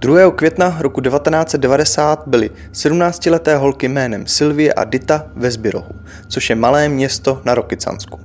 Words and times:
2. 0.00 0.30
května 0.30 0.76
roku 0.80 1.00
1990 1.00 2.22
byly 2.26 2.50
17-leté 2.72 3.56
holky 3.56 3.88
jménem 3.88 4.26
Sylvie 4.26 4.74
a 4.74 4.84
Dita 4.84 5.26
ve 5.36 5.50
Zbyrohu, 5.50 5.92
což 6.28 6.50
je 6.50 6.56
malé 6.56 6.88
město 6.88 7.42
na 7.44 7.54
Rokycansku. 7.54 8.20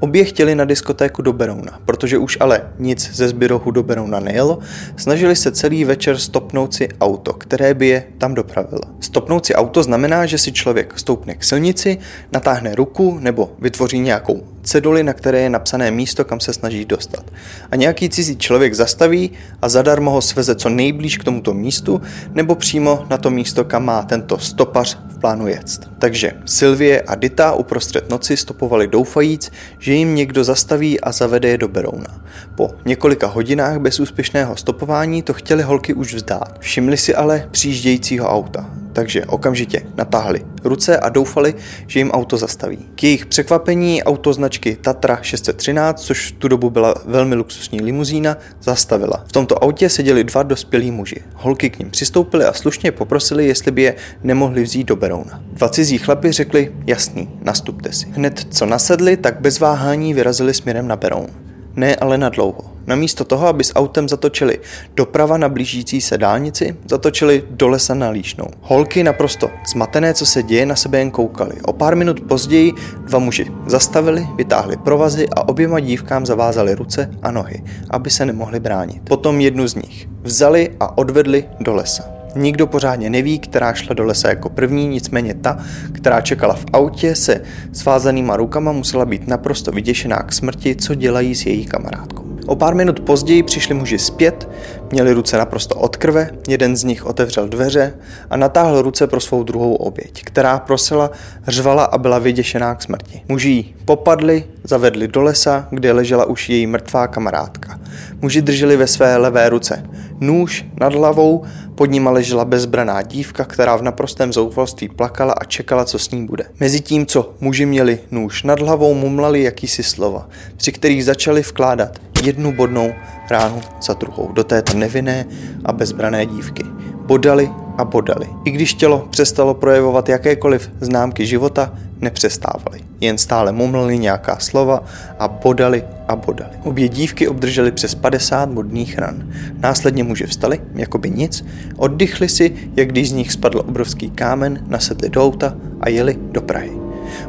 Obě 0.00 0.24
chtěli 0.24 0.54
na 0.54 0.64
diskotéku 0.64 1.22
do 1.22 1.32
Berouna, 1.32 1.80
protože 1.84 2.18
už 2.18 2.36
ale 2.40 2.62
nic 2.78 3.10
ze 3.14 3.28
Zbyrohu 3.28 3.70
do 3.70 3.82
Berouna 3.82 4.20
nejelo, 4.20 4.58
snažili 4.96 5.36
se 5.36 5.52
celý 5.52 5.84
večer 5.84 6.18
stopnout 6.18 6.74
si 6.74 6.88
auto, 7.00 7.32
které 7.32 7.74
by 7.74 7.88
je 7.88 8.04
tam 8.18 8.34
dopravilo. 8.34 8.82
Stopnout 9.00 9.46
si 9.46 9.54
auto 9.54 9.82
znamená, 9.82 10.26
že 10.26 10.38
si 10.38 10.52
člověk 10.52 10.98
stoupne 10.98 11.34
k 11.34 11.44
silnici, 11.44 11.98
natáhne 12.32 12.74
ruku 12.74 13.18
nebo 13.20 13.52
vytvoří 13.58 13.98
nějakou 13.98 14.42
ceduli, 14.62 15.02
na 15.02 15.12
které 15.12 15.40
je 15.40 15.50
napsané 15.50 15.90
místo, 15.90 16.24
kam 16.24 16.40
se 16.40 16.52
snaží 16.52 16.84
dostat. 16.84 17.24
A 17.70 17.76
nějaký 17.76 18.08
cizí 18.08 18.36
člověk 18.36 18.74
zastaví 18.74 19.30
a 19.62 19.68
zadarmo 19.68 20.10
ho 20.10 20.20
sveze 20.20 20.54
co 20.54 20.68
nejblíž 20.68 21.18
k 21.18 21.24
tomuto 21.24 21.54
místu, 21.54 22.00
nebo 22.34 22.54
přímo 22.54 23.06
na 23.10 23.18
to 23.18 23.30
místo, 23.30 23.64
kam 23.64 23.84
má 23.84 24.02
tento 24.02 24.38
stopař 24.38 24.98
v 25.08 25.20
plánu 25.20 25.48
jet. 25.48 25.88
Takže 25.98 26.32
Sylvie 26.44 27.02
a 27.02 27.14
Dita 27.14 27.52
uprostřed 27.52 28.10
noci 28.10 28.36
stopovali 28.36 28.88
doufajíc, 28.88 29.50
že 29.78 29.87
jim 29.94 30.14
někdo 30.14 30.44
zastaví 30.44 31.00
a 31.00 31.12
zavede 31.12 31.48
je 31.48 31.58
do 31.58 31.68
Berouna. 31.68 32.24
Po 32.54 32.70
několika 32.84 33.26
hodinách 33.26 33.78
bezúspěšného 33.78 34.56
stopování 34.56 35.22
to 35.22 35.32
chtěli 35.32 35.62
holky 35.62 35.94
už 35.94 36.14
vzdát. 36.14 36.58
Všimli 36.60 36.96
si 36.96 37.14
ale 37.14 37.48
přijíždějícího 37.50 38.28
auta 38.28 38.77
takže 38.98 39.24
okamžitě 39.24 39.82
natáhli 39.96 40.44
ruce 40.64 40.98
a 40.98 41.08
doufali, 41.08 41.54
že 41.86 42.00
jim 42.00 42.10
auto 42.10 42.36
zastaví. 42.36 42.78
K 42.94 43.02
jejich 43.02 43.26
překvapení 43.26 44.02
auto 44.02 44.32
značky 44.32 44.76
Tatra 44.80 45.18
613, 45.22 46.02
což 46.02 46.32
v 46.32 46.32
tu 46.32 46.48
dobu 46.48 46.70
byla 46.70 46.94
velmi 47.04 47.34
luxusní 47.34 47.80
limuzína, 47.80 48.36
zastavila. 48.62 49.24
V 49.28 49.32
tomto 49.32 49.64
autě 49.64 49.88
seděli 49.88 50.24
dva 50.24 50.42
dospělí 50.42 50.90
muži. 50.90 51.22
Holky 51.34 51.70
k 51.70 51.78
ním 51.78 51.90
přistoupily 51.90 52.44
a 52.44 52.52
slušně 52.52 52.92
poprosili, 52.92 53.46
jestli 53.46 53.70
by 53.70 53.82
je 53.82 53.94
nemohli 54.22 54.62
vzít 54.62 54.84
do 54.84 54.96
Berouna. 54.96 55.42
Dva 55.52 55.68
cizí 55.68 55.98
chlapi 55.98 56.32
řekli, 56.32 56.72
jasný, 56.86 57.30
nastupte 57.42 57.92
si. 57.92 58.06
Hned 58.10 58.46
co 58.50 58.66
nasedli, 58.66 59.16
tak 59.16 59.40
bez 59.40 59.60
váhání 59.60 60.14
vyrazili 60.14 60.54
směrem 60.54 60.88
na 60.88 60.96
Beroun 60.96 61.48
ne 61.78 61.96
ale 61.96 62.18
na 62.18 62.28
dlouho. 62.28 62.67
Namísto 62.88 63.24
toho, 63.24 63.46
aby 63.46 63.64
s 63.64 63.76
autem 63.76 64.08
zatočili 64.08 64.60
doprava 64.94 65.38
na 65.38 65.48
blížící 65.48 66.00
se 66.00 66.18
dálnici, 66.18 66.76
zatočili 66.90 67.44
do 67.50 67.68
lesa 67.68 67.94
na 67.94 68.08
líšnou. 68.10 68.46
Holky 68.60 69.02
naprosto 69.02 69.50
zmatené, 69.72 70.14
co 70.14 70.26
se 70.26 70.42
děje, 70.42 70.66
na 70.66 70.76
sebe 70.76 70.98
jen 70.98 71.10
koukali. 71.10 71.54
O 71.62 71.72
pár 71.72 71.96
minut 71.96 72.20
později 72.20 72.72
dva 73.06 73.18
muži 73.18 73.46
zastavili, 73.66 74.26
vytáhli 74.36 74.76
provazy 74.76 75.28
a 75.36 75.48
oběma 75.48 75.80
dívkám 75.80 76.26
zavázali 76.26 76.74
ruce 76.74 77.10
a 77.22 77.30
nohy, 77.30 77.62
aby 77.90 78.10
se 78.10 78.26
nemohli 78.26 78.60
bránit. 78.60 79.02
Potom 79.04 79.40
jednu 79.40 79.68
z 79.68 79.74
nich 79.74 80.08
vzali 80.22 80.70
a 80.80 80.98
odvedli 80.98 81.44
do 81.60 81.74
lesa. 81.74 82.04
Nikdo 82.36 82.66
pořádně 82.66 83.10
neví, 83.10 83.38
která 83.38 83.72
šla 83.72 83.94
do 83.94 84.04
lesa 84.04 84.28
jako 84.28 84.48
první, 84.48 84.88
nicméně 84.88 85.34
ta, 85.34 85.58
která 85.92 86.20
čekala 86.20 86.54
v 86.54 86.64
autě 86.72 87.14
se 87.14 87.42
svázanýma 87.72 88.36
rukama, 88.36 88.72
musela 88.72 89.04
být 89.04 89.28
naprosto 89.28 89.70
vyděšená 89.70 90.16
k 90.16 90.32
smrti, 90.32 90.76
co 90.76 90.94
dělají 90.94 91.34
s 91.34 91.46
její 91.46 91.66
kamarádkou. 91.66 92.27
O 92.48 92.56
pár 92.56 92.74
minut 92.74 93.00
později 93.00 93.42
přišli 93.42 93.74
muži 93.74 93.98
zpět, 93.98 94.48
měli 94.90 95.12
ruce 95.12 95.38
naprosto 95.38 95.74
od 95.74 95.96
krve, 95.96 96.30
jeden 96.48 96.76
z 96.76 96.84
nich 96.84 97.06
otevřel 97.06 97.48
dveře 97.48 97.94
a 98.30 98.36
natáhl 98.36 98.82
ruce 98.82 99.06
pro 99.06 99.20
svou 99.20 99.42
druhou 99.42 99.74
oběť, 99.74 100.22
která 100.24 100.58
prosila, 100.58 101.10
řvala 101.48 101.84
a 101.84 101.98
byla 101.98 102.18
vyděšená 102.18 102.74
k 102.74 102.82
smrti. 102.82 103.22
Muži 103.28 103.48
ji 103.48 103.74
popadli, 103.84 104.44
zavedli 104.64 105.08
do 105.08 105.22
lesa, 105.22 105.68
kde 105.70 105.92
ležela 105.92 106.24
už 106.24 106.48
její 106.48 106.66
mrtvá 106.66 107.06
kamarádka. 107.06 107.80
Muži 108.22 108.42
drželi 108.42 108.76
ve 108.76 108.86
své 108.86 109.16
levé 109.16 109.48
ruce 109.48 109.82
nůž 110.20 110.64
nad 110.80 110.94
hlavou, 110.94 111.44
pod 111.74 111.90
nima 111.90 112.10
ležela 112.10 112.44
bezbraná 112.44 113.02
dívka, 113.02 113.44
která 113.44 113.76
v 113.76 113.82
naprostém 113.82 114.32
zoufalství 114.32 114.88
plakala 114.88 115.32
a 115.32 115.44
čekala, 115.44 115.84
co 115.84 115.98
s 115.98 116.10
ní 116.10 116.26
bude. 116.26 116.44
Mezitím, 116.60 117.06
co 117.06 117.34
muži 117.40 117.66
měli 117.66 117.98
nůž 118.10 118.42
nad 118.42 118.60
hlavou, 118.60 118.94
mumlali 118.94 119.42
jakýsi 119.42 119.82
slova, 119.82 120.28
při 120.56 120.72
kterých 120.72 121.04
začali 121.04 121.42
vkládat 121.42 121.98
jednu 122.22 122.52
bodnou 122.52 122.92
ránu 123.30 123.60
za 123.82 123.92
druhou 123.92 124.32
do 124.32 124.44
této 124.44 124.76
nevinné 124.78 125.26
a 125.64 125.72
bezbrané 125.72 126.26
dívky. 126.26 126.64
Bodali 127.06 127.50
a 127.78 127.84
bodali. 127.84 128.26
I 128.44 128.50
když 128.50 128.74
tělo 128.74 129.06
přestalo 129.10 129.54
projevovat 129.54 130.08
jakékoliv 130.08 130.70
známky 130.80 131.26
života, 131.26 131.72
nepřestávali. 132.00 132.80
Jen 133.00 133.18
stále 133.18 133.52
mumlili 133.52 133.98
nějaká 133.98 134.38
slova 134.38 134.84
a 135.18 135.28
bodali 135.28 135.84
a 136.08 136.16
bodali. 136.16 136.50
Obě 136.64 136.88
dívky 136.88 137.28
obdržely 137.28 137.72
přes 137.72 137.94
50 137.94 138.48
bodných 138.48 138.98
ran. 138.98 139.32
Následně 139.60 140.04
muži 140.04 140.26
vstali, 140.26 140.60
jako 140.74 140.98
by 140.98 141.10
nic, 141.10 141.44
oddychli 141.76 142.28
si, 142.28 142.54
jak 142.76 142.88
když 142.88 143.10
z 143.10 143.12
nich 143.12 143.32
spadl 143.32 143.58
obrovský 143.58 144.10
kámen, 144.10 144.64
nasedli 144.68 145.08
do 145.08 145.24
auta 145.24 145.54
a 145.80 145.88
jeli 145.88 146.16
do 146.20 146.40
Prahy. 146.40 146.72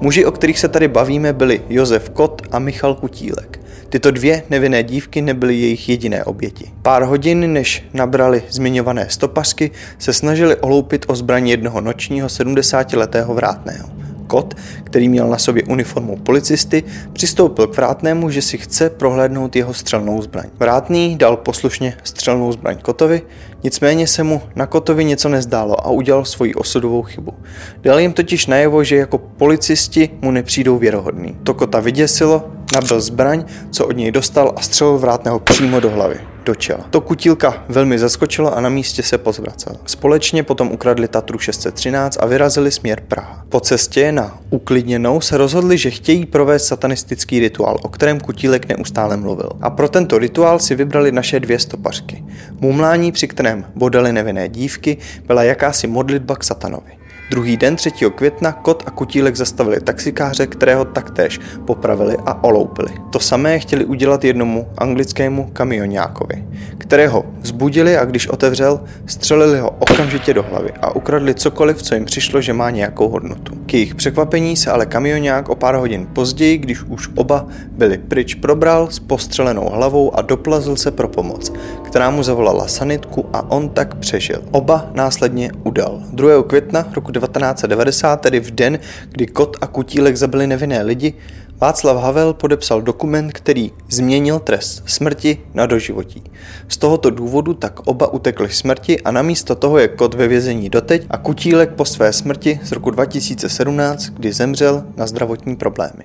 Muži, 0.00 0.24
o 0.24 0.30
kterých 0.30 0.58
se 0.58 0.68
tady 0.68 0.88
bavíme, 0.88 1.32
byli 1.32 1.62
Josef 1.68 2.10
Kot 2.10 2.42
a 2.50 2.58
Michal 2.58 2.94
Kutílek. 2.94 3.63
Tyto 3.94 4.10
dvě 4.10 4.42
nevinné 4.50 4.82
dívky 4.82 5.22
nebyly 5.22 5.56
jejich 5.56 5.88
jediné 5.88 6.24
oběti. 6.24 6.70
Pár 6.82 7.02
hodin, 7.02 7.52
než 7.52 7.84
nabrali 7.92 8.42
zmiňované 8.48 9.06
stopařky, 9.08 9.70
se 9.98 10.12
snažili 10.12 10.56
oloupit 10.56 11.04
o 11.08 11.16
zbraň 11.16 11.48
jednoho 11.48 11.80
nočního 11.80 12.28
70-letého 12.28 13.34
vrátného. 13.34 14.03
Kot, 14.26 14.54
který 14.84 15.08
měl 15.08 15.28
na 15.28 15.38
sobě 15.38 15.62
uniformu 15.62 16.16
policisty, 16.16 16.82
přistoupil 17.12 17.66
k 17.66 17.76
vrátnému, 17.76 18.30
že 18.30 18.42
si 18.42 18.58
chce 18.58 18.90
prohlédnout 18.90 19.56
jeho 19.56 19.74
střelnou 19.74 20.22
zbraň. 20.22 20.46
Vrátný 20.58 21.16
dal 21.16 21.36
poslušně 21.36 21.96
střelnou 22.04 22.52
zbraň 22.52 22.78
Kotovi, 22.82 23.22
nicméně 23.62 24.06
se 24.06 24.22
mu 24.22 24.42
na 24.56 24.66
Kotovi 24.66 25.04
něco 25.04 25.28
nezdálo 25.28 25.86
a 25.86 25.90
udělal 25.90 26.24
svoji 26.24 26.54
osudovou 26.54 27.02
chybu. 27.02 27.34
Dal 27.82 28.00
jim 28.00 28.12
totiž 28.12 28.46
najevo, 28.46 28.84
že 28.84 28.96
jako 28.96 29.18
policisti 29.18 30.10
mu 30.22 30.30
nepřijdou 30.30 30.78
věrohodný. 30.78 31.36
To 31.42 31.54
Kota 31.54 31.80
vyděsilo, 31.80 32.44
nabil 32.74 33.00
zbraň, 33.00 33.44
co 33.70 33.86
od 33.86 33.96
něj 33.96 34.12
dostal 34.12 34.52
a 34.56 34.62
střelil 34.62 34.98
vrátného 34.98 35.40
přímo 35.40 35.80
do 35.80 35.90
hlavy 35.90 36.33
do 36.44 36.54
čela. 36.54 36.84
To 36.90 37.00
kutílka 37.00 37.64
velmi 37.68 37.98
zaskočilo 37.98 38.56
a 38.56 38.60
na 38.60 38.68
místě 38.68 39.02
se 39.02 39.18
pozvracel. 39.18 39.76
Společně 39.86 40.42
potom 40.42 40.72
ukradli 40.72 41.08
Tatru 41.08 41.38
613 41.38 42.18
a 42.20 42.26
vyrazili 42.26 42.70
směr 42.70 43.02
Praha. 43.08 43.44
Po 43.48 43.60
cestě 43.60 44.12
na 44.12 44.38
uklidněnou 44.50 45.20
se 45.20 45.36
rozhodli, 45.36 45.78
že 45.78 45.90
chtějí 45.90 46.26
provést 46.26 46.66
satanistický 46.66 47.40
rituál, 47.40 47.76
o 47.82 47.88
kterém 47.88 48.20
kutílek 48.20 48.68
neustále 48.68 49.16
mluvil. 49.16 49.50
A 49.60 49.70
pro 49.70 49.88
tento 49.88 50.18
rituál 50.18 50.58
si 50.58 50.74
vybrali 50.74 51.12
naše 51.12 51.40
dvě 51.40 51.58
stopařky. 51.58 52.24
Mumlání, 52.60 53.12
při 53.12 53.28
kterém 53.28 53.64
bodali 53.74 54.12
nevinné 54.12 54.48
dívky, 54.48 54.96
byla 55.26 55.42
jakási 55.42 55.86
modlitba 55.86 56.36
k 56.36 56.44
satanovi. 56.44 57.03
Druhý 57.30 57.56
den 57.56 57.76
3. 57.76 57.90
května 58.14 58.52
kot 58.52 58.82
a 58.86 58.90
kutílek 58.90 59.36
zastavili 59.36 59.80
taxikáře, 59.80 60.46
kterého 60.46 60.84
taktéž 60.84 61.40
popravili 61.64 62.16
a 62.26 62.44
oloupili. 62.44 62.88
To 63.10 63.20
samé 63.20 63.58
chtěli 63.58 63.84
udělat 63.84 64.24
jednomu 64.24 64.68
anglickému 64.78 65.50
kamionákovi, 65.52 66.44
kterého 66.78 67.24
vzbudili 67.40 67.96
a 67.96 68.04
když 68.04 68.28
otevřel, 68.28 68.80
střelili 69.06 69.60
ho 69.60 69.70
okamžitě 69.70 70.34
do 70.34 70.42
hlavy 70.42 70.72
a 70.82 70.96
ukradli 70.96 71.34
cokoliv, 71.34 71.82
co 71.82 71.94
jim 71.94 72.04
přišlo, 72.04 72.40
že 72.40 72.52
má 72.52 72.70
nějakou 72.70 73.08
hodnotu. 73.08 73.54
K 73.66 73.74
jejich 73.74 73.94
překvapení 73.94 74.56
se 74.56 74.70
ale 74.70 74.86
kamionák 74.86 75.48
o 75.48 75.54
pár 75.54 75.74
hodin 75.74 76.06
později, 76.06 76.58
když 76.58 76.82
už 76.82 77.08
oba 77.14 77.46
byli 77.70 77.98
pryč, 77.98 78.34
probral 78.34 78.88
s 78.90 78.98
postřelenou 78.98 79.68
hlavou 79.68 80.16
a 80.16 80.22
doplazil 80.22 80.76
se 80.76 80.90
pro 80.90 81.08
pomoc, 81.08 81.52
která 81.82 82.10
mu 82.10 82.22
zavolala 82.22 82.68
sanitku 82.68 83.26
a 83.32 83.50
on 83.50 83.68
tak 83.68 83.94
přežil. 83.94 84.42
Oba 84.50 84.86
následně 84.94 85.50
udal. 85.62 86.02
2. 86.12 86.42
května 86.42 86.86
roku 86.94 87.13
1990, 87.20 88.20
tedy 88.20 88.40
v 88.40 88.50
den, 88.50 88.78
kdy 89.10 89.26
Kot 89.26 89.56
a 89.60 89.66
Kutílek 89.66 90.16
zabili 90.16 90.46
nevinné 90.46 90.82
lidi, 90.82 91.14
Václav 91.60 92.02
Havel 92.02 92.32
podepsal 92.32 92.82
dokument, 92.82 93.32
který 93.32 93.72
změnil 93.88 94.38
trest 94.38 94.82
smrti 94.86 95.38
na 95.54 95.66
doživotí. 95.66 96.22
Z 96.68 96.76
tohoto 96.76 97.10
důvodu 97.10 97.54
tak 97.54 97.80
oba 97.86 98.12
utekli 98.12 98.48
smrti 98.48 99.00
a 99.00 99.10
namísto 99.10 99.54
toho 99.54 99.78
je 99.78 99.88
Kot 99.88 100.14
ve 100.14 100.28
vězení 100.28 100.70
doteď 100.70 101.06
a 101.10 101.18
Kutílek 101.18 101.70
po 101.70 101.84
své 101.84 102.12
smrti 102.12 102.60
z 102.62 102.72
roku 102.72 102.90
2017, 102.90 104.08
kdy 104.08 104.32
zemřel 104.32 104.84
na 104.96 105.06
zdravotní 105.06 105.56
problémy. 105.56 106.04